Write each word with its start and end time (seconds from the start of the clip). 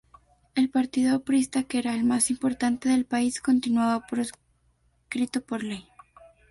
El 0.55 0.71
partido 0.71 1.15
aprista, 1.15 1.61
que 1.61 1.77
era 1.77 1.93
el 1.93 2.03
más 2.03 2.31
importante 2.31 2.89
del 2.89 3.05
país, 3.05 3.39
continuaba 3.39 4.07
proscrito 4.07 5.43
por 5.45 5.63
ley. 5.63 5.87